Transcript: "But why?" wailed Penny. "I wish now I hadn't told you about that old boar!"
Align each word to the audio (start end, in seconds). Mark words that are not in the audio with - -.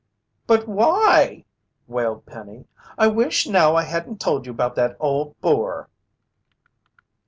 "But 0.47 0.67
why?" 0.67 1.45
wailed 1.85 2.25
Penny. 2.25 2.65
"I 2.97 3.05
wish 3.07 3.45
now 3.45 3.75
I 3.75 3.83
hadn't 3.83 4.19
told 4.19 4.47
you 4.47 4.51
about 4.51 4.73
that 4.73 4.97
old 4.99 5.39
boar!" 5.41 5.89